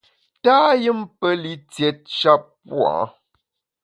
Tâyùmpelitiét 0.43 1.99
shap 2.17 2.43
pua’. 2.67 2.93